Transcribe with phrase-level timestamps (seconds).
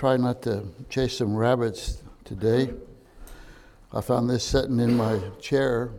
[0.00, 2.72] try not to chase some rabbits today.
[3.92, 5.90] I found this sitting in my chair,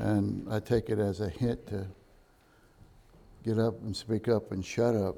[0.00, 1.86] and I take it as a hint to
[3.44, 5.14] get up and speak up and shut up.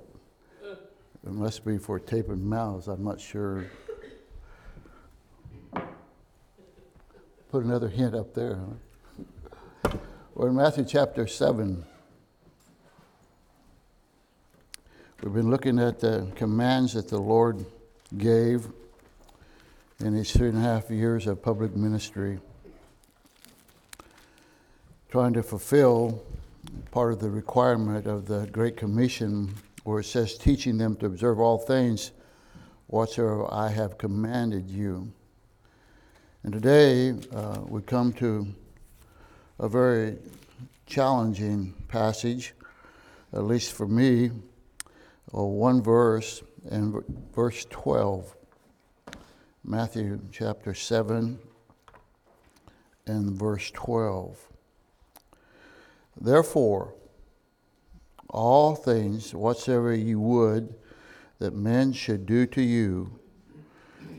[0.62, 3.64] It must be for taping mouths, I'm not sure.
[5.72, 8.58] Put another hint up there.
[9.86, 9.96] Huh?
[10.34, 11.86] We're in Matthew chapter 7.
[15.22, 17.66] We've been looking at the commands that the Lord
[18.16, 18.66] gave
[19.98, 22.38] in his three and a half years of public ministry,
[25.10, 26.24] trying to fulfill
[26.90, 31.38] part of the requirement of the Great Commission, where it says, teaching them to observe
[31.38, 32.12] all things
[32.86, 35.12] whatsoever I have commanded you.
[36.44, 38.46] And today uh, we come to
[39.58, 40.16] a very
[40.86, 42.54] challenging passage,
[43.34, 44.30] at least for me,
[45.32, 47.02] or one verse, and
[47.34, 48.36] verse 12.
[49.64, 51.38] Matthew chapter 7
[53.06, 54.48] and verse 12.
[56.20, 56.94] Therefore,
[58.28, 60.74] all things whatsoever you would
[61.38, 63.18] that men should do to you,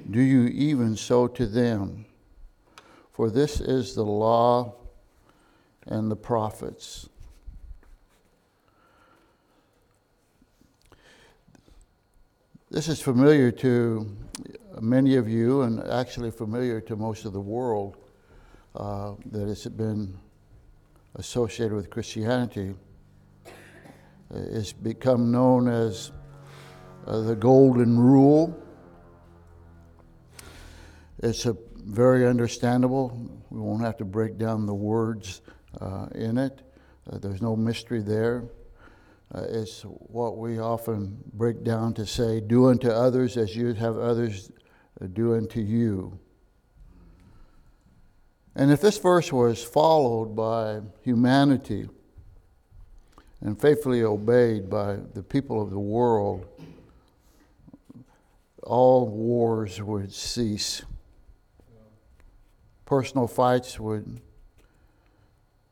[0.09, 2.05] do you even so to them.
[3.11, 4.73] For this is the law
[5.85, 7.07] and the prophets.
[12.71, 14.15] This is familiar to
[14.79, 17.97] many of you, and actually familiar to most of the world,
[18.75, 20.17] uh, that has been
[21.15, 22.73] associated with Christianity.
[24.33, 26.13] It's become known as
[27.05, 28.57] uh, the Golden Rule.
[31.19, 33.29] It's a very understandable.
[33.49, 35.41] We won't have to break down the words
[35.81, 36.61] uh, in it.
[37.11, 38.45] Uh, there's no mystery there.
[39.33, 43.77] Uh, it's what we often break down to say, do unto others as you would
[43.77, 44.51] have others
[45.13, 46.19] do unto you.
[48.55, 51.87] And if this verse was followed by humanity
[53.39, 56.45] and faithfully obeyed by the people of the world,
[58.63, 60.83] all wars would cease.
[62.83, 64.19] Personal fights would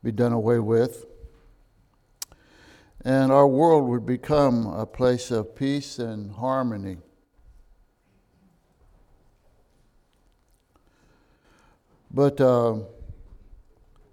[0.02, 1.04] be done away with
[3.04, 6.98] and our world would become a place of peace and harmony.
[12.10, 12.80] But uh,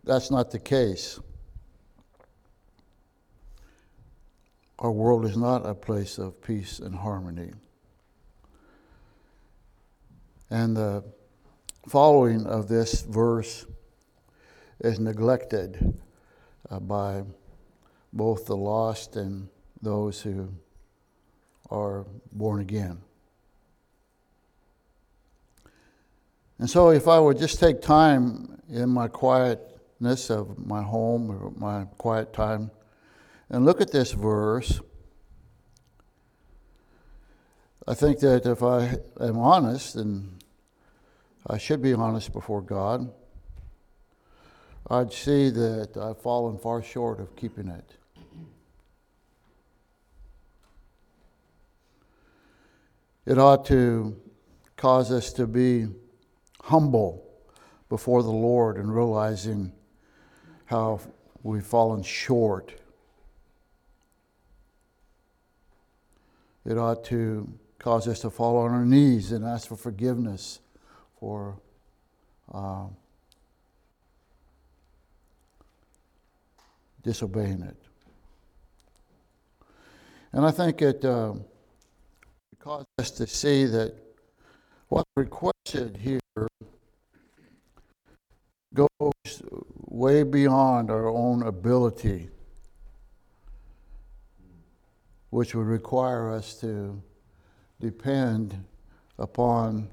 [0.04, 1.20] that's not the case.
[4.80, 7.52] Our world is not a place of peace and harmony.
[10.50, 11.04] And the
[11.90, 13.66] following of this verse
[14.80, 16.00] is neglected
[16.70, 17.24] uh, by
[18.14, 19.50] both the lost and
[19.82, 20.50] those who
[21.70, 23.02] are born again.
[26.60, 31.52] And so, if I would just take time in my quietness of my home or
[31.56, 32.72] my quiet time
[33.50, 34.82] and look at this verse,
[37.88, 40.44] I think that if I am honest, and
[41.46, 43.14] I should be honest before God,
[44.90, 47.94] I'd see that I've fallen far short of keeping it.
[53.26, 54.16] It ought to
[54.78, 55.88] cause us to be
[56.62, 57.28] humble
[57.90, 59.74] before the Lord and realizing
[60.66, 61.02] how
[61.44, 62.74] we've fallen short.
[66.66, 70.60] It ought to cause us to fall on our knees and ask for forgiveness
[71.20, 71.60] for
[72.54, 72.86] uh,
[77.04, 77.78] disobeying it.
[80.34, 81.04] And I think it.
[81.04, 81.34] Uh,
[82.68, 83.94] cause us to see that
[84.90, 86.20] what's requested here
[88.74, 89.42] goes
[89.86, 92.30] way beyond our own ability,
[95.30, 97.02] which would require us to
[97.80, 98.66] depend
[99.18, 99.88] upon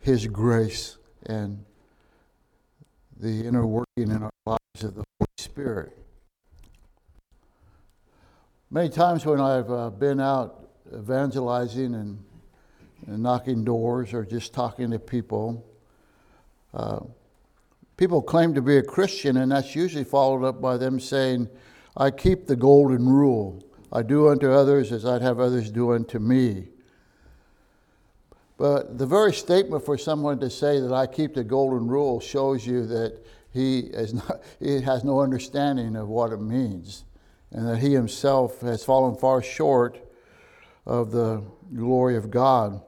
[0.00, 1.64] His grace and
[3.18, 5.99] the inner working in our lives of the Holy Spirit.
[8.72, 12.24] Many times when I've uh, been out evangelizing and,
[13.08, 15.66] and knocking doors or just talking to people.
[16.72, 17.00] Uh,
[17.96, 21.48] people claim to be a Christian, and that's usually followed up by them saying,
[21.96, 23.60] I keep the golden rule.
[23.92, 26.68] I do unto others as I'd have others do unto me.
[28.56, 32.64] But the very statement for someone to say that I keep the golden rule shows
[32.64, 33.18] you that
[33.52, 37.02] he, is not, he has no understanding of what it means
[37.52, 39.98] and that he himself has fallen far short
[40.86, 41.42] of the
[41.74, 42.80] glory of God.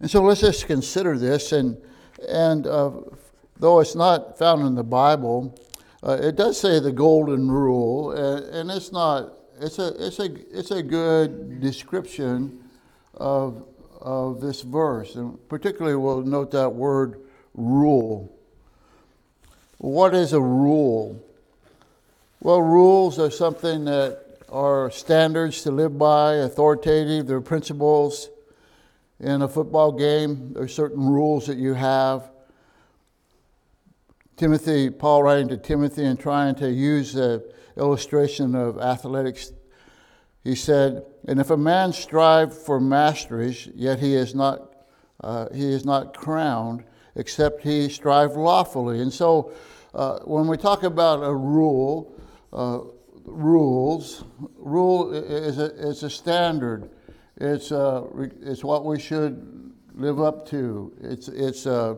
[0.00, 1.52] And so let's just consider this.
[1.52, 1.76] And,
[2.28, 2.90] and uh,
[3.58, 5.58] though it's not found in the Bible,
[6.02, 9.32] uh, it does say the golden rule, and, and it's not.
[9.58, 12.64] It's a it's a it's a good description
[13.14, 13.64] of
[14.00, 17.20] of this verse, and particularly we'll note that word
[17.54, 18.36] rule.
[19.78, 21.24] What is a rule?
[22.44, 28.28] Well, rules are something that are standards to live by, authoritative, they're principles.
[29.18, 32.30] In a football game, there are certain rules that you have.
[34.36, 39.50] Timothy, Paul writing to Timothy and trying to use the illustration of athletics,
[40.42, 44.84] he said, And if a man strive for masteries, yet he is not,
[45.22, 49.00] uh, he is not crowned, except he strive lawfully.
[49.00, 49.50] And so
[49.94, 52.13] uh, when we talk about a rule,
[52.54, 52.80] uh,
[53.24, 54.24] rules,
[54.56, 56.90] rule is a, is a standard.
[57.36, 58.04] It's, uh,
[58.42, 60.92] it's what we should live up to.
[61.00, 61.96] It's, it's, uh,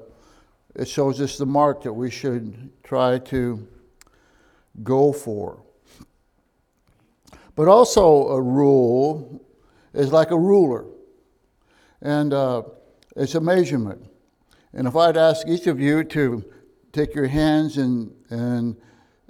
[0.75, 3.67] it shows us the mark that we should try to
[4.83, 5.63] go for.
[7.55, 9.43] But also, a rule
[9.95, 10.85] is like a ruler,
[12.03, 12.63] and uh,
[13.17, 14.05] it's a measurement.
[14.75, 16.45] And if I'd ask each of you to
[16.93, 18.77] take your hands and, and,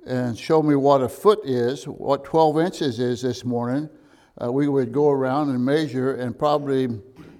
[0.06, 3.90] and show me what a foot is, what 12 inches is this morning,
[4.42, 6.88] uh, we would go around and measure, and probably,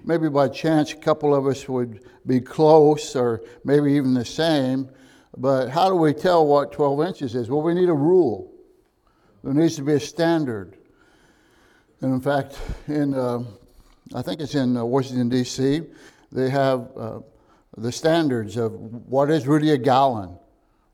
[0.03, 4.89] maybe by chance, a couple of us would be close or maybe even the same.
[5.37, 7.49] But how do we tell what 12 inches is?
[7.49, 8.51] Well, we need a rule.
[9.43, 10.77] There needs to be a standard.
[12.01, 13.43] And in fact, in uh,
[14.13, 15.81] I think it's in uh, Washington D.C.,
[16.31, 17.19] they have uh,
[17.77, 20.37] the standards of what is really a gallon,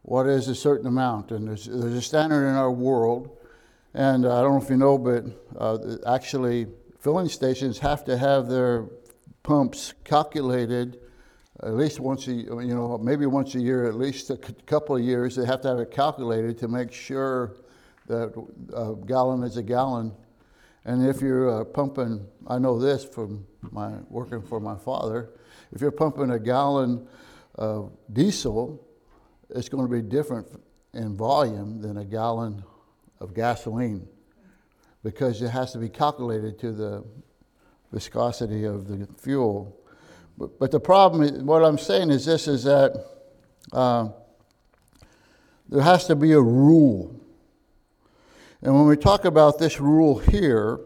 [0.03, 3.38] what is a certain amount, and there's, there's a standard in our world.
[3.94, 5.25] And uh, I don't know if you know, but
[5.57, 6.67] uh, actually,
[7.00, 8.85] filling stations have to have their
[9.44, 11.00] pumps calculated
[11.61, 15.01] at least once a you know maybe once a year, at least a couple of
[15.01, 15.35] years.
[15.35, 17.55] They have to have it calculated to make sure
[18.07, 18.33] that
[18.73, 20.13] a gallon is a gallon.
[20.85, 25.29] And if you're uh, pumping, I know this from my working for my father.
[25.71, 27.07] If you're pumping a gallon
[27.55, 28.82] of diesel,
[29.55, 30.47] it's going to be different
[30.94, 32.63] in volume than a gallon
[33.19, 34.07] of gasoline
[35.03, 37.03] because it has to be calculated to the
[37.91, 39.77] viscosity of the fuel.
[40.38, 43.05] But, but the problem, is, what I'm saying is this: is that
[43.71, 44.09] uh,
[45.69, 47.19] there has to be a rule.
[48.61, 50.79] And when we talk about this rule here,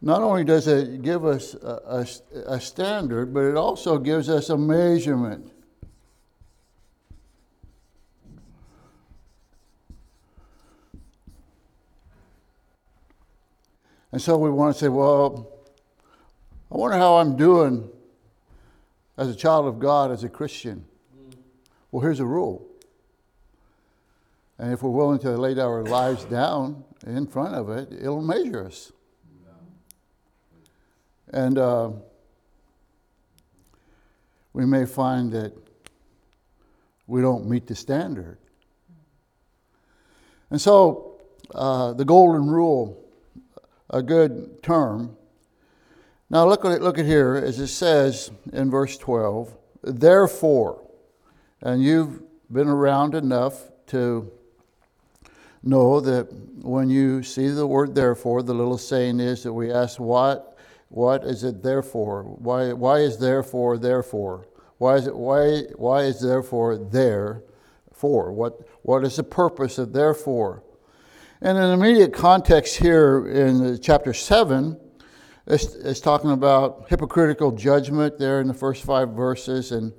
[0.00, 2.06] not only does it give us a,
[2.36, 5.52] a, a standard, but it also gives us a measurement.
[14.12, 15.50] And so we want to say, well,
[16.70, 17.88] I wonder how I'm doing
[19.16, 20.84] as a child of God, as a Christian.
[21.90, 22.66] Well, here's a rule.
[24.58, 28.64] And if we're willing to lay our lives down in front of it, it'll measure
[28.64, 28.92] us.
[31.30, 31.90] And uh,
[34.52, 35.52] we may find that
[37.06, 38.38] we don't meet the standard.
[40.50, 41.20] And so,
[41.54, 43.07] uh, the golden rule,
[43.90, 45.16] a good term.
[46.30, 50.82] Now, look at, it, look at here, as it says in verse 12, therefore,
[51.62, 54.30] and you've been around enough to
[55.62, 59.98] know that when you see the word therefore, the little saying is that we ask
[59.98, 60.56] what
[60.90, 62.22] what is it therefore?
[62.22, 64.48] Why, why is therefore therefore?
[64.78, 67.42] Why is it why why is therefore there
[67.92, 68.32] for?
[68.32, 70.62] What what is the purpose of therefore?
[71.40, 74.76] And in immediate context here in chapter seven,
[75.46, 79.92] it's, it's talking about hypocritical judgment there in the first five verses, and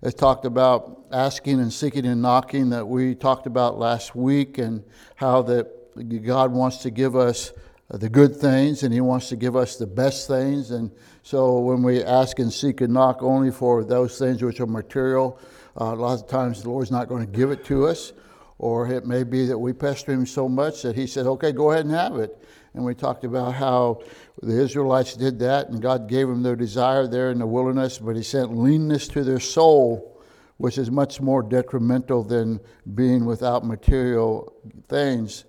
[0.00, 4.82] it's talked about asking and seeking and knocking that we talked about last week, and
[5.16, 7.52] how that God wants to give us
[7.90, 10.70] the good things and He wants to give us the best things.
[10.70, 10.90] And
[11.22, 15.38] so when we ask and seek and knock only for those things which are material,
[15.78, 18.14] uh, a lot of times the Lord's not going to give it to us.
[18.58, 21.70] Or it may be that we pester Him so much that He said, okay, go
[21.72, 22.36] ahead and have it.
[22.74, 24.02] And we talked about how
[24.42, 28.16] the Israelites did that and God gave them their desire there in the wilderness, but
[28.16, 30.20] He sent leanness to their soul,
[30.58, 32.60] which is much more detrimental than
[32.94, 34.52] being without material
[34.88, 35.44] things.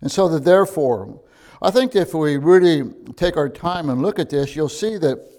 [0.00, 1.20] And so that therefore,
[1.62, 5.30] I think if we really take our time and look at this, you'll see that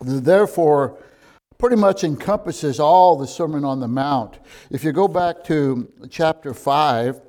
[0.00, 0.98] the therefore
[1.58, 4.38] pretty much encompasses all the Sermon on the Mount.
[4.70, 7.20] If you go back to chapter 5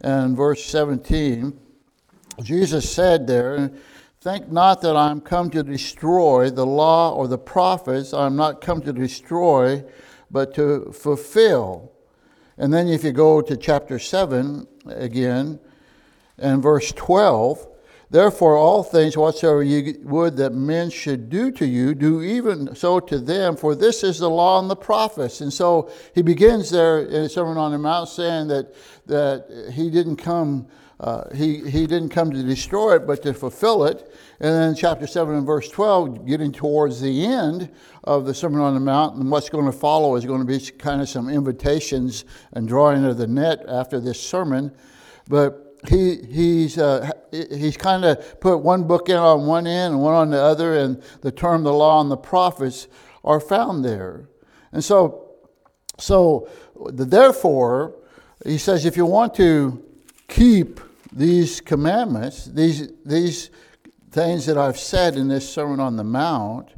[0.00, 1.58] and verse 17,
[2.42, 3.70] Jesus said there,
[4.20, 8.14] Think not that I am come to destroy the law or the prophets.
[8.14, 9.84] I am not come to destroy,
[10.30, 11.92] but to fulfill.
[12.56, 15.60] And then if you go to chapter 7 again,
[16.38, 17.68] and verse 12,
[18.14, 23.00] Therefore, all things whatsoever ye would that men should do to you, do even so
[23.00, 25.40] to them, for this is the law and the prophets.
[25.40, 28.72] And so he begins there in the Sermon on the Mount saying that,
[29.06, 30.68] that he didn't come.
[31.00, 34.14] Uh, he, he didn't come to destroy it, but to fulfill it.
[34.38, 37.68] And then chapter 7 and verse 12, getting towards the end
[38.04, 40.60] of the Sermon on the Mount, and what's going to follow is going to be
[40.60, 44.70] kind of some invitations and drawing of the net after this sermon.
[45.28, 50.02] But he, he's, uh, he's kind of put one book in on one end and
[50.02, 52.88] one on the other, and the term the law and the prophets
[53.24, 54.28] are found there.
[54.72, 55.30] And so,
[55.98, 56.48] so
[56.90, 57.94] the, therefore,
[58.44, 59.82] he says, if you want to
[60.28, 60.80] keep
[61.12, 63.50] these commandments, these, these
[64.10, 66.70] things that I've said in this Sermon on the Mount,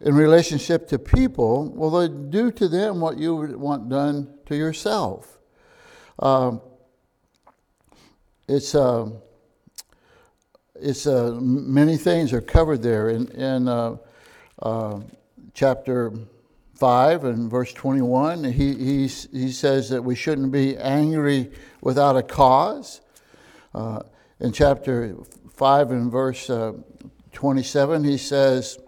[0.00, 5.38] in relationship to people, well, do to them what you would want done to yourself.
[6.18, 6.60] Um,
[8.46, 9.08] it's uh,
[10.74, 13.96] it's uh, many things are covered there in in uh,
[14.60, 15.00] uh
[15.54, 16.12] chapter
[16.74, 18.44] five and verse twenty one.
[18.44, 23.00] He he he says that we shouldn't be angry without a cause.
[23.74, 24.02] Uh,
[24.40, 25.16] in chapter
[25.50, 26.72] five and verse uh,
[27.32, 28.78] twenty seven, he says.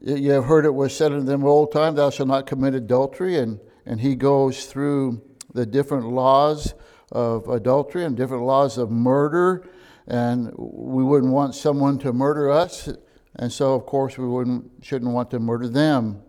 [0.00, 3.36] you have heard it was said in them old time, thou shalt not commit adultery,
[3.36, 5.20] and, and he goes through
[5.54, 6.72] the different laws
[7.12, 9.66] of adultery and different laws of murder,
[10.06, 12.88] and we wouldn't want someone to murder us,
[13.36, 16.22] and so of course we wouldn't shouldn't want to murder them.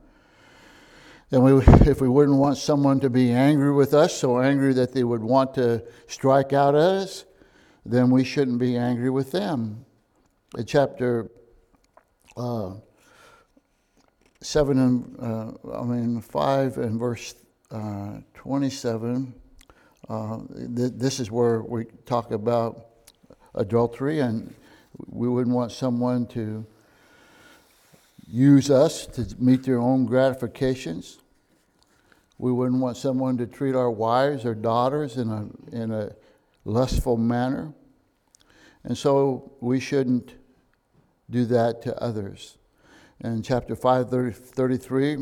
[1.31, 4.93] And we, if we wouldn't want someone to be angry with us, so angry that
[4.93, 7.25] they would want to strike out at us,
[7.85, 9.85] then we shouldn't be angry with them.
[10.57, 11.29] In chapter
[12.35, 12.73] uh,
[14.41, 17.35] seven and uh, I mean five and verse
[17.69, 19.33] uh, twenty-seven.
[20.09, 20.39] Uh,
[20.75, 22.87] th- this is where we talk about
[23.53, 24.53] adultery, and
[25.05, 26.65] we wouldn't want someone to
[28.27, 31.19] use us to meet their own gratifications.
[32.39, 36.15] We wouldn't want someone to treat our wives or daughters in a, in a
[36.65, 37.73] lustful manner.
[38.83, 40.33] And so we shouldn't
[41.29, 42.57] do that to others.
[43.19, 45.17] In chapter 5, 30, 33,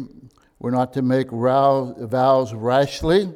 [0.59, 3.33] we're not to make vows rashly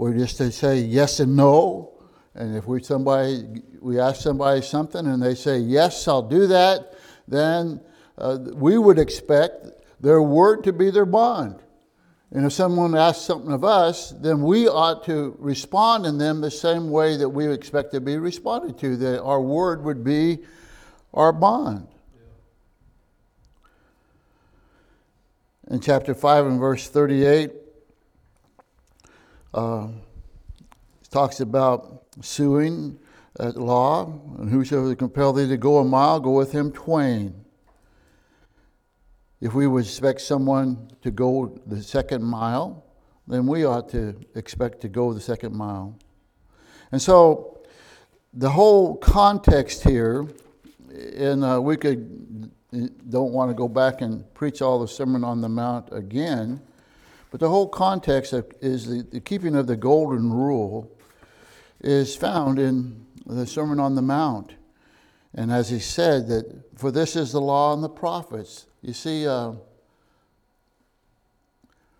[0.00, 1.92] we're just to say yes and no.
[2.34, 6.94] And if we somebody we ask somebody something and they say yes, I'll do that,
[7.28, 7.82] then
[8.16, 9.66] uh, we would expect
[10.00, 11.60] their word to be their bond.
[12.30, 16.50] And if someone asks something of us, then we ought to respond in them the
[16.50, 18.96] same way that we expect to be responded to.
[18.96, 20.38] That our word would be
[21.12, 21.88] our bond.
[25.70, 27.52] In chapter 5 and verse 38,
[29.54, 29.88] uh,
[31.10, 32.98] talks about suing
[33.38, 37.44] at law, and whosoever compel thee to go a mile, go with him twain.
[39.40, 42.84] If we would expect someone to go the second mile,
[43.26, 45.96] then we ought to expect to go the second mile.
[46.92, 47.62] And so
[48.34, 50.26] the whole context here,
[51.16, 52.50] and uh, we could
[53.08, 56.60] don't want to go back and preach all the Sermon on the Mount again,
[57.30, 60.90] but the whole context of, is the, the keeping of the golden rule
[61.80, 64.54] is found in the Sermon on the Mount.
[65.34, 68.66] And as he said, that for this is the law and the prophets.
[68.82, 69.52] You see, uh,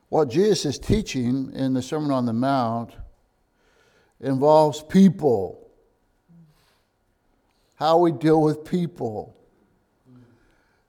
[0.09, 2.93] what Jesus is teaching in the Sermon on the Mount
[4.21, 5.71] involves people,
[7.77, 9.37] how we deal with people.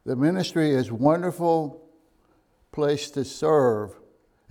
[0.06, 1.88] The ministry is wonderful
[2.72, 3.92] place to serve,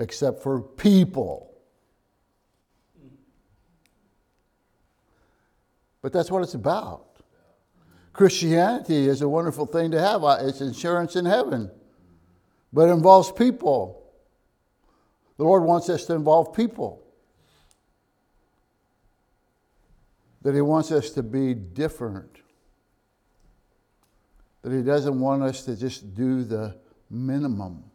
[0.01, 1.53] except for people.
[6.03, 7.07] But that's what it's about.
[8.13, 10.25] Christianity is a wonderful thing to have.
[10.25, 11.71] Uh, it's insurance in heaven,
[12.73, 14.03] but it involves people.
[15.37, 17.03] The Lord wants us to involve people.
[20.43, 22.39] That He wants us to be different.
[24.63, 26.77] That He doesn't want us to just do the
[27.11, 27.90] minimum.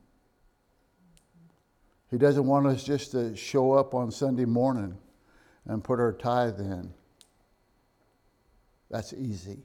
[2.12, 4.98] He doesn't want us just to show up on Sunday morning
[5.66, 6.94] and put our tithe in.
[8.90, 9.64] That's easy.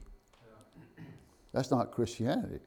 [1.53, 2.59] That's not Christianity.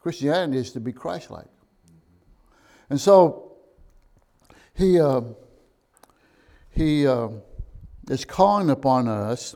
[0.00, 1.46] Christianity is to be Christ like.
[2.88, 3.52] And so
[4.74, 5.22] he, uh,
[6.70, 7.28] he uh,
[8.08, 9.54] is calling upon us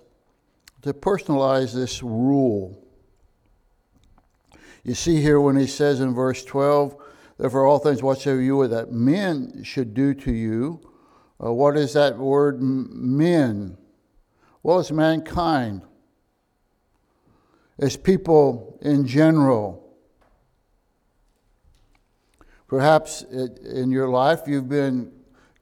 [0.83, 2.83] to personalize this rule.
[4.83, 6.97] You see here when he says in verse 12,
[7.40, 10.78] Therefore, all things whatsoever you would that men should do to you.
[11.42, 13.78] Uh, what is that word men?
[14.62, 15.80] Well, it's mankind,
[17.78, 19.78] it's people in general.
[22.68, 25.11] Perhaps in your life you've been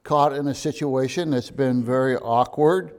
[0.03, 2.93] caught in a situation that's been very awkward.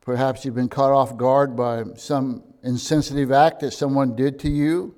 [0.00, 4.94] Perhaps you've been caught off guard by some insensitive act that someone did to you.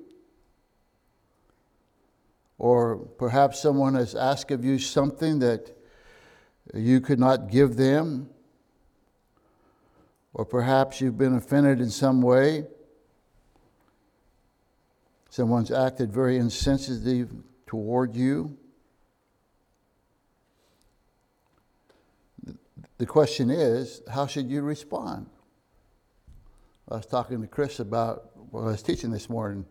[2.63, 5.75] Or perhaps someone has asked of you something that
[6.73, 8.29] you could not give them.
[10.33, 12.63] Or perhaps you've been offended in some way.
[15.29, 17.33] Someone's acted very insensitive
[17.67, 18.57] toward you.
[22.97, 25.25] The question is, how should you respond?
[26.89, 29.65] I was talking to Chris about what I was teaching this morning,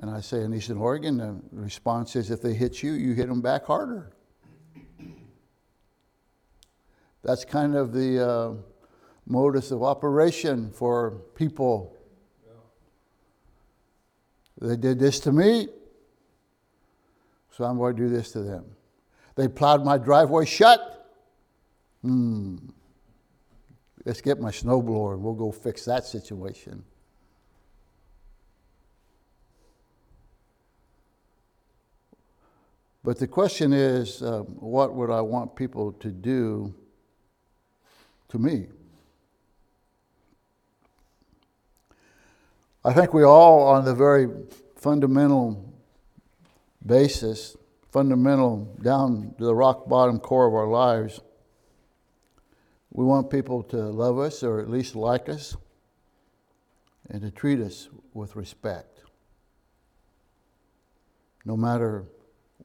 [0.00, 3.28] and I say in Eastern Oregon, the response is if they hit you, you hit
[3.28, 4.12] them back harder.
[7.22, 8.54] That's kind of the uh,
[9.26, 11.96] modus of operation for people.
[14.60, 15.68] They did this to me,
[17.50, 18.64] so I'm going to do this to them.
[19.34, 21.12] They plowed my driveway shut.
[22.02, 22.56] Hmm.
[24.04, 26.82] Let's get my snowblower and we'll go fix that situation.
[33.08, 36.74] But the question is um, what would I want people to do
[38.28, 38.66] to me?
[42.84, 44.28] I think we all, on the very
[44.76, 45.72] fundamental
[46.84, 47.56] basis,
[47.90, 51.18] fundamental down to the rock bottom core of our lives,
[52.92, 55.56] we want people to love us or at least like us
[57.08, 59.00] and to treat us with respect.
[61.46, 62.04] No matter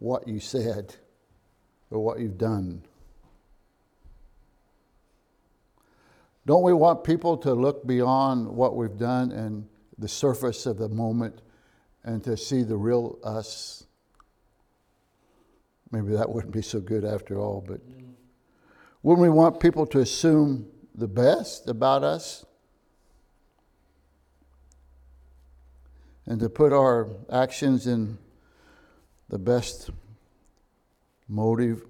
[0.04, 0.94] what you said
[1.90, 2.84] or what you've done.
[6.46, 9.66] Don't we want people to look beyond what we've done and
[9.98, 11.42] the surface of the moment
[12.04, 13.86] and to see the real us?
[15.90, 17.80] Maybe that wouldn't be so good after all, but.
[19.04, 22.46] Wouldn't we want people to assume the best about us?
[26.26, 28.18] And to put our actions in
[29.30, 29.90] the best
[31.28, 31.84] motive?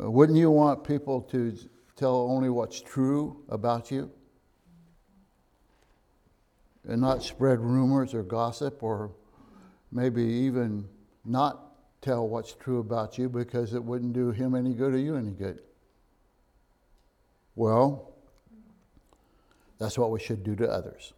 [0.00, 1.56] Uh, wouldn't you want people to
[1.96, 4.10] tell only what's true about you?
[6.86, 9.10] And not spread rumors or gossip or
[9.90, 10.86] maybe even
[11.24, 15.16] not tell what's true about you because it wouldn't do him any good or you
[15.16, 15.60] any good.
[17.54, 18.12] Well,
[19.78, 21.14] that's what we should do to others.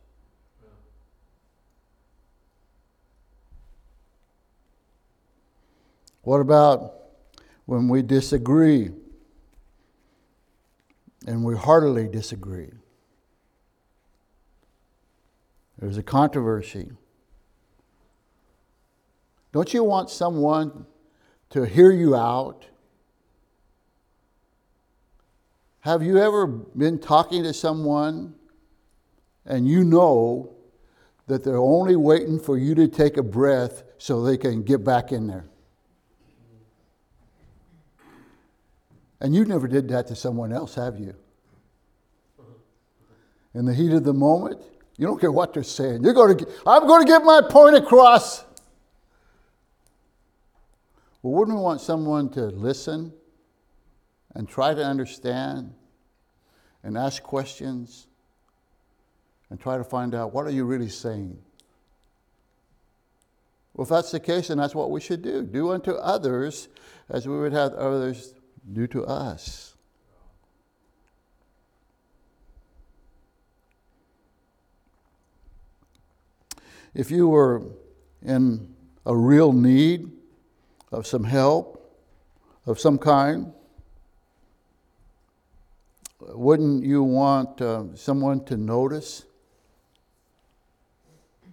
[6.27, 6.93] What about
[7.67, 8.91] when we disagree
[11.25, 12.73] and we heartily disagree?
[15.79, 16.91] There's a controversy.
[19.53, 20.87] Don't you want someone
[21.51, 22.67] to hear you out?
[25.79, 28.35] Have you ever been talking to someone
[29.45, 30.57] and you know
[31.29, 35.13] that they're only waiting for you to take a breath so they can get back
[35.13, 35.49] in there?
[39.21, 41.15] And you never did that to someone else, have you?
[43.55, 44.61] In the heat of the moment,
[44.99, 46.05] you don't care what they're saying.
[46.05, 48.45] You're going to, I'm going to get my point across.
[51.23, 53.13] Well, wouldn't we want someone to listen
[54.35, 55.73] and try to understand
[56.83, 58.07] and ask questions
[59.49, 61.39] and try to find out what are you really saying?
[63.75, 65.43] Well, if that's the case, then that's what we should do.
[65.43, 66.69] Do unto others
[67.09, 68.35] as we would have others
[68.73, 69.75] do to us.
[76.95, 77.63] If you were
[78.25, 78.75] in
[79.05, 80.11] a real need,
[80.93, 81.77] of some help
[82.67, 83.53] of some kind?
[86.21, 89.25] Wouldn't you want uh, someone to notice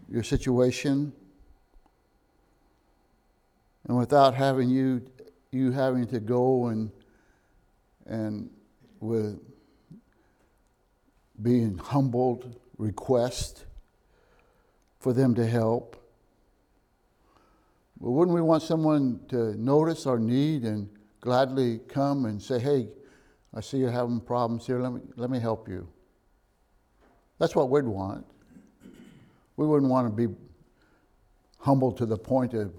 [0.10, 1.13] your situation?
[3.88, 5.06] And without having you,
[5.52, 6.89] you having to go and,
[8.05, 8.49] and
[8.99, 9.39] with
[11.41, 13.65] being humbled request
[14.99, 15.97] for them to help.
[17.99, 20.89] But wouldn't we want someone to notice our need and
[21.21, 22.89] gladly come and say, hey,
[23.53, 24.79] I see you're having problems here.
[24.79, 25.87] Let me, let me help you.
[27.39, 28.25] That's what we'd want.
[29.55, 30.33] We wouldn't want to be
[31.59, 32.73] humble to the point of,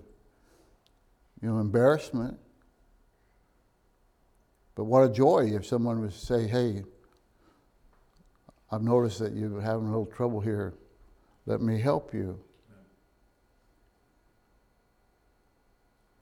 [1.41, 2.39] you know, embarrassment.
[4.75, 6.85] But what a joy if someone would say, hey,
[8.71, 10.75] I've noticed that you're having a little trouble here.
[11.47, 12.41] Let me help you.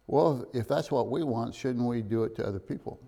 [0.07, 3.01] Well, if that's what we want, shouldn't we do it to other people?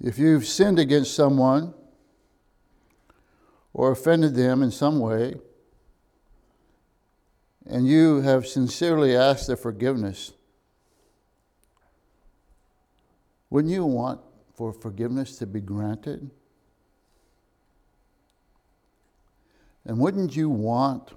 [0.00, 1.74] If you've sinned against someone
[3.72, 5.34] or offended them in some way,
[7.66, 10.32] and you have sincerely asked their forgiveness,
[13.54, 14.20] wouldn't you want
[14.56, 16.28] for forgiveness to be granted?
[19.84, 21.12] And wouldn't you want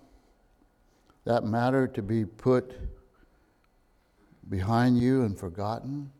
[1.25, 2.75] that matter to be put
[4.47, 6.11] behind you and forgotten?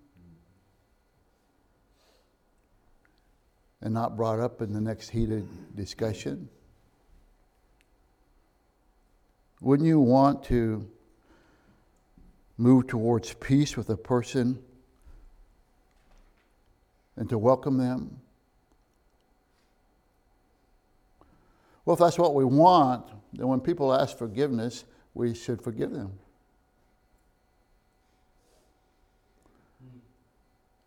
[3.82, 6.49] And not brought up in the next heated discussion?
[9.62, 10.89] Wouldn't you want to
[12.58, 14.63] move towards peace with a person
[17.17, 18.19] and to welcome them?
[21.84, 26.12] Well, if that's what we want, then when people ask forgiveness, we should forgive them.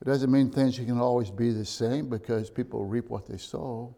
[0.03, 3.95] It doesn't mean things can always be the same because people reap what they sow.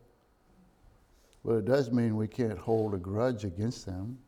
[1.44, 4.18] But it does mean we can't hold a grudge against them.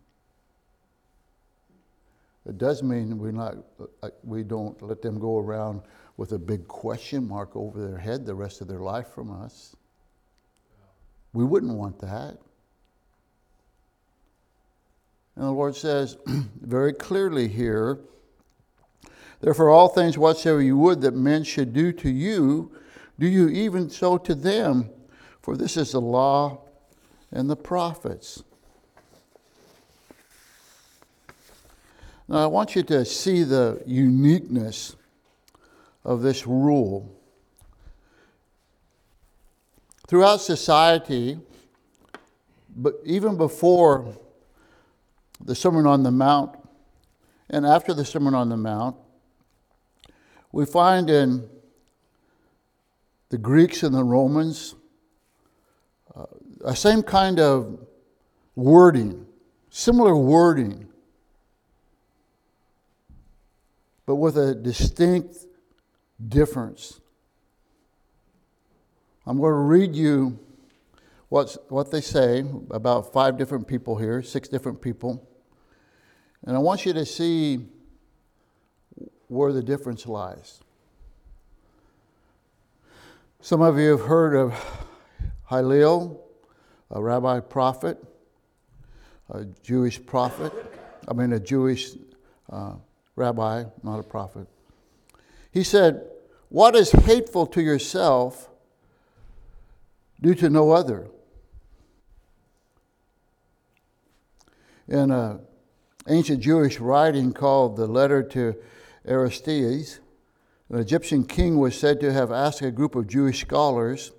[2.46, 3.56] It does mean we not
[4.02, 5.82] uh, we don't let them go around
[6.16, 9.74] with a big question mark over their head the rest of their life from us.
[11.32, 12.38] We wouldn't want that.
[15.36, 16.16] And the Lord says
[16.60, 17.98] very clearly here
[19.44, 22.72] Therefore, all things whatsoever you would that men should do to you,
[23.18, 24.88] do you even so to them,
[25.42, 26.62] for this is the law
[27.30, 28.42] and the prophets.
[32.26, 34.96] Now, I want you to see the uniqueness
[36.04, 37.10] of this rule.
[40.06, 41.38] Throughout society,
[42.76, 44.16] but even before
[45.40, 46.56] the Sermon on the Mount
[47.48, 48.96] and after the Sermon on the Mount,
[50.52, 51.48] we find in
[53.30, 54.74] the Greeks and the Romans
[56.14, 56.26] uh,
[56.64, 57.80] a same kind of
[58.54, 59.26] wording,
[59.70, 60.86] similar wording,
[64.06, 65.36] but with a distinct
[66.28, 67.00] difference.
[69.26, 70.38] I'm going to read you
[71.28, 75.26] what's, what they say about five different people here, six different people.
[76.44, 77.66] And I want you to see
[79.28, 80.60] where the difference lies.
[83.40, 84.54] Some of you have heard of
[85.48, 86.22] Hillel,
[86.90, 87.98] a rabbi prophet,
[89.30, 90.52] a Jewish prophet,
[91.08, 91.90] I mean, a Jewish
[92.50, 92.74] uh,
[93.16, 94.46] rabbi, not a prophet.
[95.54, 96.04] He said,
[96.48, 98.50] What is hateful to yourself,
[100.20, 101.06] do to no other.
[104.88, 105.40] In an
[106.08, 108.56] ancient Jewish writing called the Letter to
[109.06, 110.00] Aristeas,
[110.70, 114.10] an Egyptian king was said to have asked a group of Jewish scholars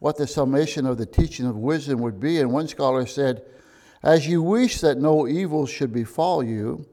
[0.00, 3.42] what the summation of the teaching of wisdom would be, and one scholar said,
[4.02, 6.84] As you wish that no evil should befall you,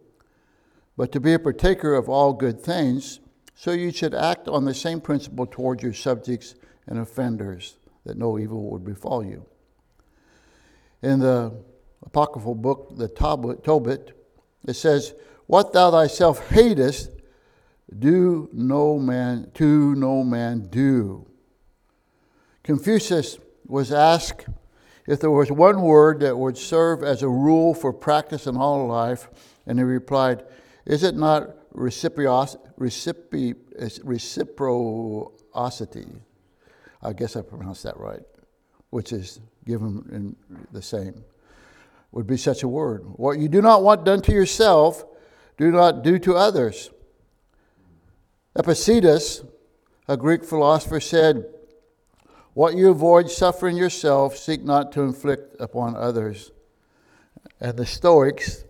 [0.96, 3.20] but to be a partaker of all good things,
[3.62, 6.56] so you should act on the same principle toward your subjects
[6.88, 9.46] and offenders, that no evil would befall you.
[11.04, 11.54] In the
[12.04, 14.18] apocryphal book, the Tobit,
[14.68, 15.14] it says,
[15.46, 17.12] What thou thyself hatest,
[18.00, 21.28] do no man to no man do.
[22.64, 24.48] Confucius was asked
[25.06, 28.88] if there was one word that would serve as a rule for practice in all
[28.88, 29.30] life,
[29.68, 30.44] and he replied,
[30.84, 33.56] Is it not reciprocity?
[37.04, 38.22] I guess I pronounced that right,
[38.90, 40.36] which is given in
[40.72, 41.24] the same.
[42.12, 43.04] Would be such a word.
[43.16, 45.06] What you do not want done to yourself,
[45.58, 46.90] do not do to others.
[48.56, 49.44] Epictetus,
[50.08, 51.46] a Greek philosopher, said,
[52.54, 56.52] What you avoid suffering yourself, seek not to inflict upon others.
[57.62, 58.66] And the Stoics,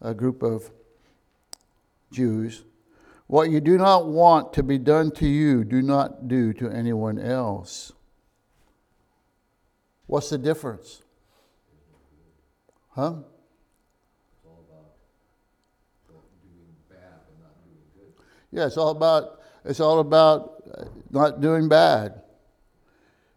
[0.00, 0.70] a group of
[2.10, 2.64] Jews,
[3.26, 7.18] what you do not want to be done to you, do not do to anyone
[7.18, 7.92] else.
[10.06, 11.02] What's the difference?
[12.90, 13.16] Huh?
[18.52, 22.22] Yeah, it's all about it's all about uh, not doing bad.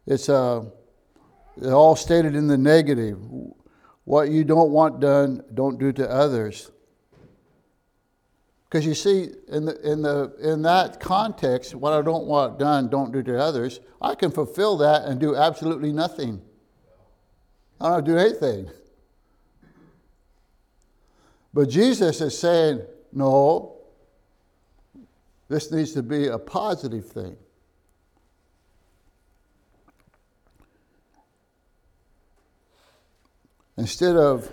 [0.06, 0.64] It's uh,
[1.66, 3.20] all stated in the negative.
[4.06, 6.72] What you don't want done, don't do to others.
[8.70, 12.88] Because you see, in, the, in, the, in that context, what I don't want done,
[12.88, 16.40] don't do to others, I can fulfill that and do absolutely nothing.
[17.82, 18.70] I don't do anything.
[21.52, 23.78] But Jesus is saying, no,
[25.48, 27.36] this needs to be a positive thing.
[33.78, 34.52] Instead of,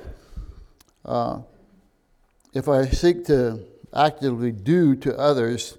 [1.04, 1.40] uh,
[2.54, 3.60] if I seek to
[3.96, 5.78] actively do to others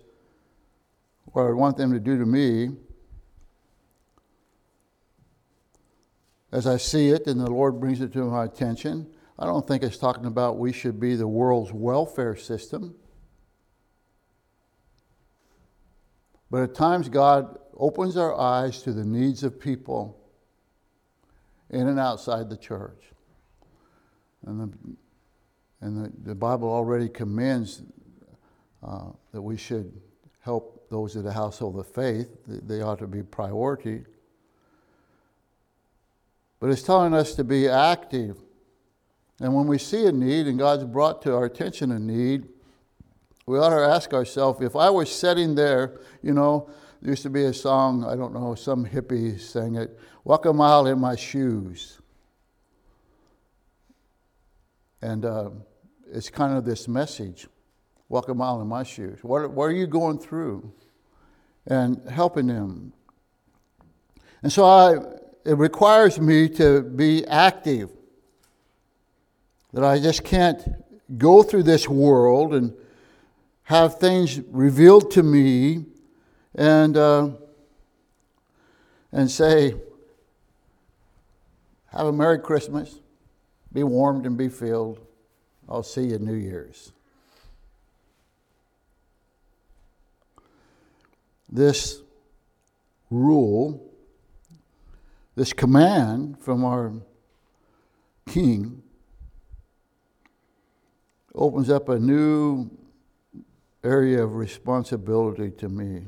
[1.25, 2.75] what I want them to do to me,
[6.51, 9.83] as I see it and the Lord brings it to my attention, I don't think
[9.83, 12.95] it's talking about we should be the world's welfare system.
[16.49, 20.17] But at times, God opens our eyes to the needs of people
[21.69, 23.03] in and outside the church.
[24.45, 24.77] And the,
[25.81, 27.83] and the, the Bible already commends
[28.87, 29.91] uh, that we should
[30.39, 32.29] help those of the household of faith.
[32.47, 34.05] They ought to be priority.
[36.59, 38.37] But it's telling us to be active
[39.39, 42.47] and when we see a need and God's brought to our attention a need,
[43.45, 46.69] we ought to ask ourselves if I was sitting there, you know,
[47.01, 50.51] there used to be a song, I don't know, some hippie sang it, Walk a
[50.51, 51.99] mile in my shoes.
[55.01, 55.51] And uh,
[56.11, 57.47] it's kind of this message
[58.09, 59.19] walk a mile in my shoes.
[59.21, 60.71] What, what are you going through?
[61.65, 62.93] And helping them.
[64.41, 64.95] And so I,
[65.45, 67.91] it requires me to be active
[69.73, 70.61] that I just can't
[71.17, 72.73] go through this world and
[73.63, 75.85] have things revealed to me
[76.55, 77.29] and, uh,
[79.11, 79.75] and say,
[81.87, 82.99] Have a Merry Christmas,
[83.73, 84.99] be warmed and be filled.
[85.67, 86.93] I'll see you New Year's.
[91.49, 92.01] This
[93.09, 93.93] rule,
[95.35, 96.93] this command from our
[98.27, 98.83] King
[101.33, 102.69] opens up a new
[103.83, 106.07] area of responsibility to me.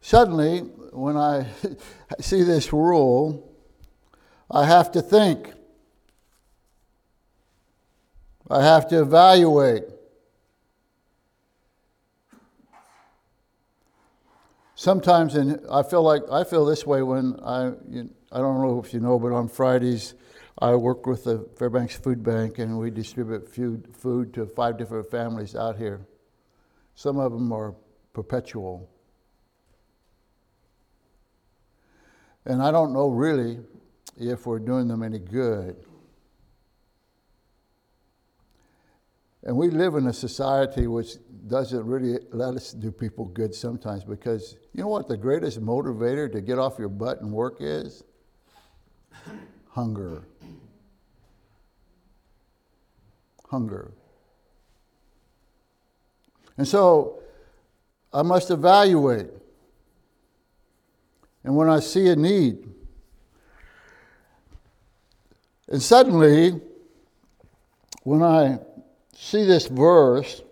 [0.00, 0.60] Suddenly,
[0.92, 1.46] when I
[2.20, 3.50] see this rule,
[4.50, 5.52] I have to think.
[8.50, 9.84] I have to evaluate.
[14.84, 17.68] Sometimes, and I feel like I feel this way when I,
[18.30, 20.12] I don't know if you know, but on Fridays
[20.58, 25.10] I work with the Fairbanks Food Bank, and we distribute food, food to five different
[25.10, 26.06] families out here.
[26.94, 27.74] Some of them are
[28.12, 28.90] perpetual.
[32.44, 33.60] And I don't know really
[34.18, 35.76] if we're doing them any good.
[39.44, 44.02] And we live in a society which doesn't really let us do people good sometimes
[44.02, 48.02] because you know what the greatest motivator to get off your butt and work is?
[49.68, 50.24] Hunger.
[53.54, 53.92] hunger.
[56.56, 57.20] And so
[58.12, 59.30] I must evaluate.
[61.44, 62.66] And when I see a need,
[65.68, 66.60] and suddenly,
[68.02, 68.58] when I
[69.16, 70.42] see this verse,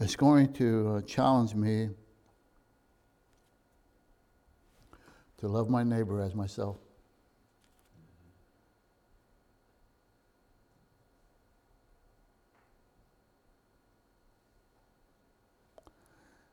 [0.00, 1.90] It's going to uh, challenge me
[5.38, 6.78] to love my neighbor as myself.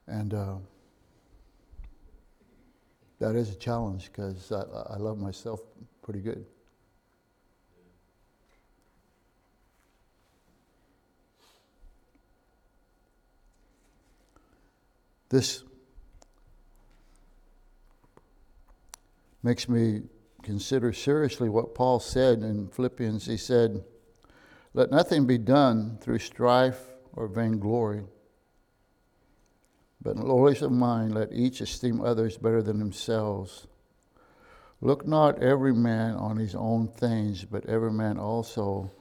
[0.07, 0.55] And uh,
[3.19, 5.61] that is a challenge because I, I love myself
[6.01, 6.45] pretty good.
[15.29, 15.63] This
[19.43, 20.03] makes me
[20.41, 23.25] consider seriously what Paul said in Philippians.
[23.25, 23.83] He said,
[24.73, 26.79] Let nothing be done through strife
[27.13, 28.03] or vainglory,
[30.01, 33.67] but in lowliness of mind, let each esteem others better than themselves.
[34.81, 38.91] Look not every man on his own things, but every man also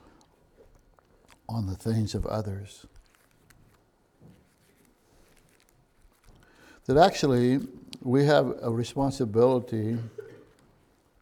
[1.49, 2.87] on the things of others.
[6.87, 7.61] that actually
[8.03, 9.99] we have a responsibility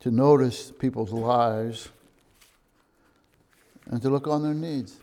[0.01, 1.89] to notice people's lives
[3.87, 4.99] and to look on their needs.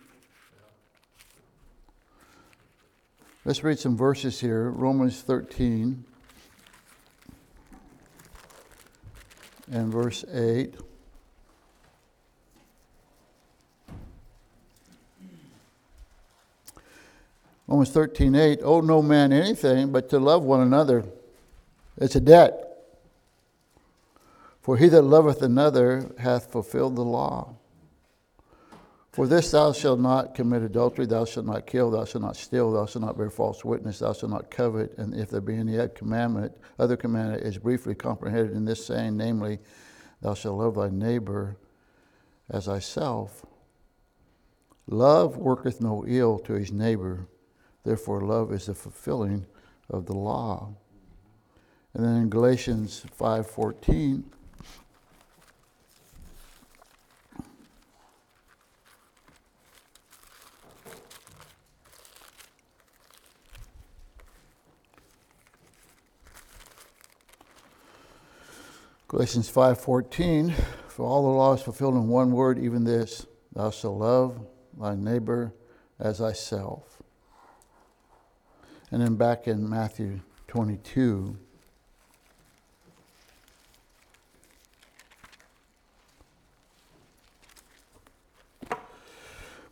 [3.44, 4.70] Let's read some verses here.
[4.70, 6.06] Romans 13
[9.72, 10.76] and verse 8.
[17.68, 21.06] Romans 13, 8, owe no man anything but to love one another.
[21.98, 22.68] It's a debt.
[24.62, 27.56] For he that loveth another hath fulfilled the law.
[29.12, 32.72] For this thou shalt not commit adultery, thou shalt not kill, thou shalt not steal,
[32.72, 34.98] thou shalt not bear false witness, thou shalt not covet.
[34.98, 39.18] And if there be any other commandment, other commandment is briefly comprehended in this saying,
[39.18, 39.60] namely,
[40.22, 41.58] thou shalt love thy neighbor
[42.50, 43.46] as thyself.
[44.88, 47.28] Love worketh no ill to his neighbor,
[47.84, 49.46] therefore love is the fulfilling
[49.90, 50.74] of the law.
[51.94, 54.24] And then in Galatians 5:14,
[69.12, 70.54] Galatians 5:14
[70.88, 74.40] For all the law is fulfilled in one word even this thou shalt love
[74.80, 75.54] thy neighbor
[76.00, 77.04] as thyself.
[78.90, 81.36] And then back in Matthew 22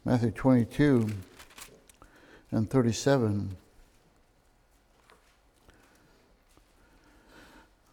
[0.04, 1.12] Matthew 22
[2.52, 3.56] and 37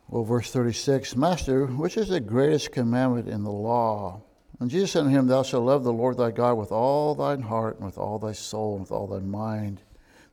[0.08, 4.22] Well, verse 36 Master, which is the greatest commandment in the law?
[4.60, 7.42] And Jesus said to him, Thou shalt love the Lord thy God with all thine
[7.42, 9.82] heart, and with all thy soul, and with all thy mind.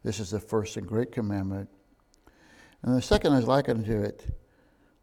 [0.03, 1.69] This is the first and great commandment.
[2.83, 4.25] And the second is like unto it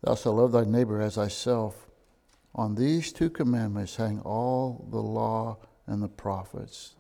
[0.03, 1.87] Thou shalt love thy neighbor as thyself.
[2.55, 6.95] On these two commandments hang all the law and the prophets.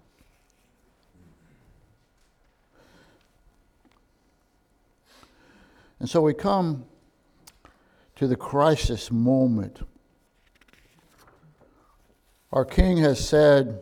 [5.98, 6.86] And so we come
[8.20, 9.80] to the crisis moment.
[12.52, 13.80] Our King has said,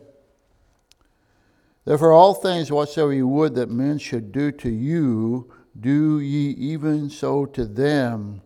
[1.83, 7.09] Therefore, all things whatsoever ye would that men should do to you, do ye even
[7.09, 8.41] so to them,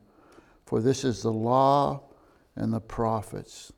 [0.66, 2.02] for this is the law
[2.56, 3.72] and the prophets.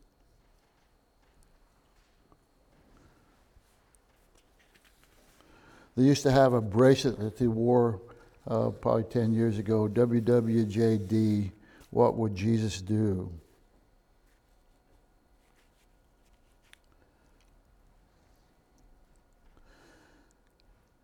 [5.98, 8.00] They used to have a bracelet that they wore
[8.48, 11.52] uh, probably 10 years ago, WWJD,
[11.96, 13.32] what would Jesus do?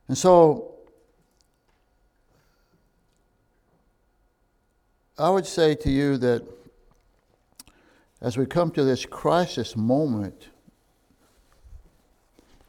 [0.10, 0.76] And so
[5.18, 6.46] I would say to you that
[8.20, 10.50] as we come to this crisis moment,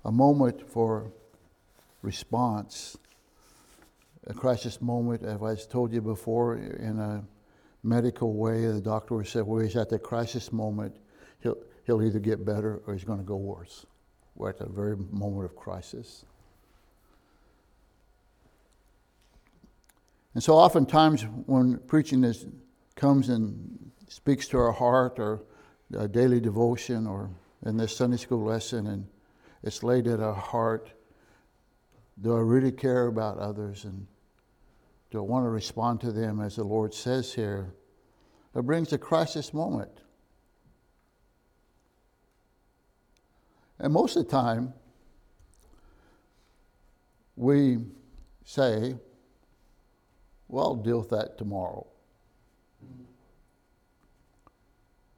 [0.05, 1.11] a moment for
[2.03, 2.97] response,
[4.29, 7.25] a crisis moment, as I told you before, in a
[7.83, 8.67] medical way.
[8.67, 10.97] The doctor would say, well, he's at the crisis moment.
[11.41, 13.87] He'll, he'll either get better or he's going to go worse.
[14.35, 16.25] We're at the very moment of crisis.
[20.35, 22.47] And so oftentimes when preaching is,
[22.97, 25.43] comes and speaks to our heart or
[25.97, 27.31] a daily devotion or
[27.67, 29.07] in this Sunday school lesson and
[29.63, 30.91] it's laid at our heart,
[32.21, 34.07] do I really care about others and
[35.13, 37.75] do I want to respond to them as the Lord says here?
[38.55, 39.91] It brings a crisis moment.
[43.79, 44.73] And most of the time,
[47.37, 47.79] we
[48.47, 48.97] say,
[50.49, 51.87] well, I'll deal with that tomorrow.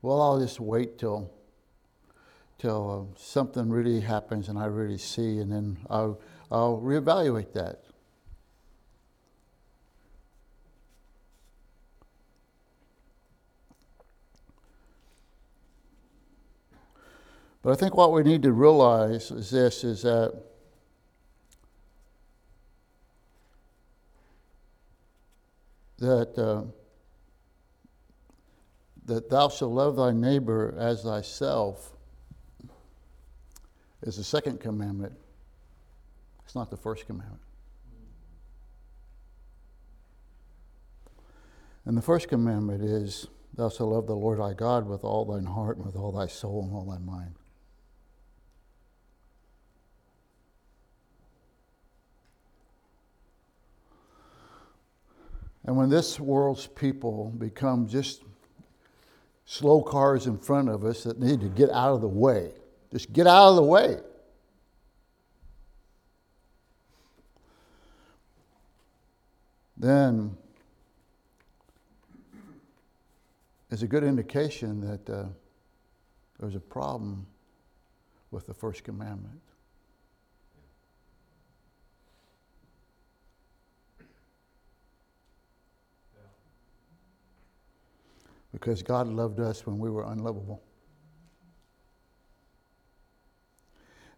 [0.03, 1.31] Well, I'll just wait till
[2.59, 6.21] till uh, something really happens and I really see, and then I'll,
[6.51, 7.85] I'll reevaluate that.
[17.65, 20.39] But I think what we need to realize is this is that
[25.99, 26.65] that uh,
[29.07, 31.93] that thou shalt love thy neighbor as thyself
[34.03, 35.15] is the second commandment.
[36.45, 37.41] It's not the first commandment.
[41.87, 45.47] And the first commandment is, Thou shalt love the Lord thy God with all thine
[45.47, 47.35] heart and with all thy soul and all thy mind.
[55.65, 58.23] And when this world's people become just
[59.47, 62.53] slow cars in front of us that need to get out of the way,
[62.93, 63.99] just get out of the way.
[69.77, 70.37] Then
[73.71, 75.27] it's a good indication that uh,
[76.39, 77.27] there's a problem
[78.31, 79.41] with the first commandment.
[88.55, 90.63] Because God loved us when we were unlovable.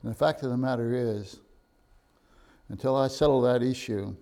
[0.02, 1.40] And the fact of the matter is,
[2.68, 4.14] until I settle that issue,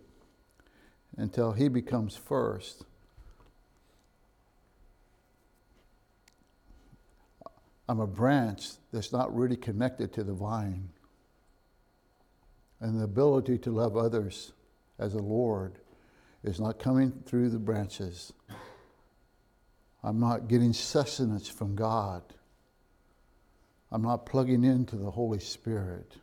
[1.17, 2.85] until He becomes first,
[7.89, 10.91] I'm a branch that's not really connected to the vine.
[12.81, 14.53] And the ability to love others
[15.01, 15.81] as a Lord
[16.45, 18.33] is not coming through the branches.
[20.05, 22.23] I'm not getting sustenance from God.
[23.91, 26.17] I'm not plugging into the Holy Spirit.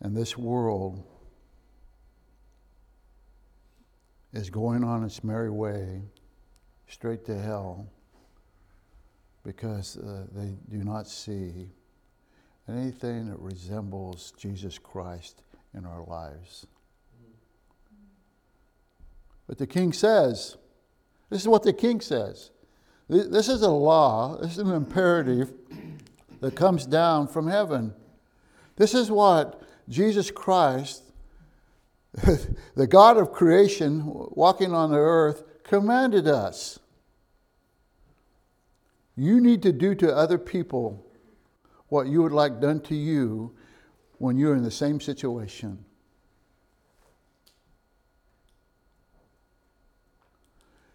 [0.00, 1.02] And this world
[4.34, 6.02] is going on its merry way
[6.86, 7.86] straight to hell
[9.42, 11.70] because uh, they do not see
[12.68, 15.42] anything that resembles Jesus Christ
[15.76, 16.66] in our lives.
[19.46, 20.56] But the king says,
[21.30, 22.50] this is what the king says.
[23.08, 25.52] This is a law, this is an imperative
[26.40, 27.94] that comes down from heaven.
[28.76, 31.04] This is what Jesus Christ,
[32.74, 36.80] the God of creation, walking on the earth, commanded us.
[39.16, 41.06] You need to do to other people
[41.88, 43.54] what you would like done to you
[44.18, 45.84] when you're in the same situation.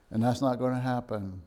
[0.10, 1.42] And that's not going to happen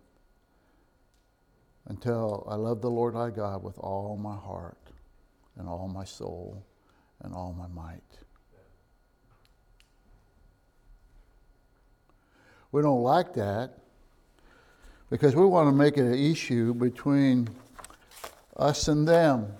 [1.86, 4.78] until I love the Lord thy God with all my heart
[5.56, 6.64] and all my soul
[7.22, 8.00] and all my might.
[12.72, 13.78] We don't like that
[15.10, 17.48] because we want to make it an issue between
[18.56, 19.52] us and them.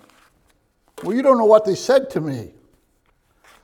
[1.02, 2.52] Well, you don't know what they said to me.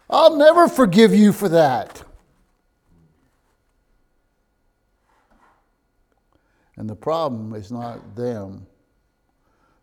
[0.09, 2.03] I'll never forgive you for that.
[6.77, 8.67] And the problem is not them,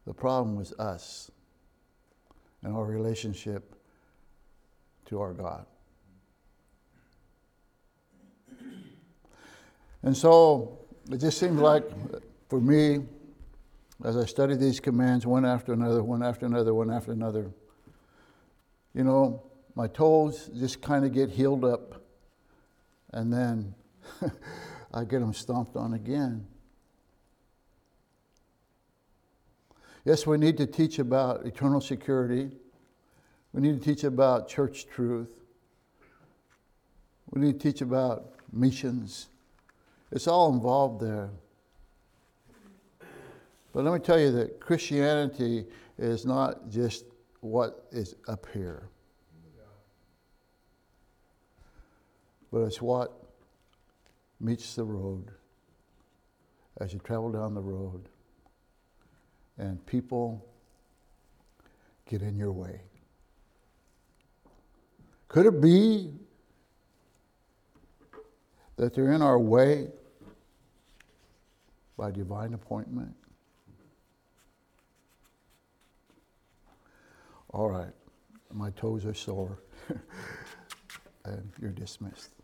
[0.05, 1.31] the problem is us
[2.63, 3.75] and our relationship
[5.05, 5.65] to our God.
[10.03, 10.79] And so
[11.11, 11.83] it just seems like
[12.49, 13.05] for me,
[14.03, 17.51] as I study these commands one after another, one after another, one after another,
[18.93, 19.43] you know,
[19.75, 22.01] my toes just kind of get healed up,
[23.13, 23.75] and then
[24.93, 26.47] I get them stomped on again.
[30.05, 32.49] Yes, we need to teach about eternal security.
[33.51, 35.29] We need to teach about church truth.
[37.31, 39.27] We need to teach about missions.
[40.11, 41.29] It's all involved there.
[43.77, 45.63] But let me tell you that Christianity
[45.99, 47.05] is not just
[47.41, 48.89] what is up here,
[52.51, 53.23] but it's what
[54.39, 55.29] meets the road
[56.77, 58.09] as you travel down the road
[59.59, 60.43] and people
[62.09, 62.81] get in your way.
[65.27, 66.13] Could it be
[68.77, 69.89] that they're in our way
[71.95, 73.13] by divine appointment?
[77.57, 77.91] All right,
[78.53, 79.57] my toes are sore,
[81.25, 82.36] and you're dismissed.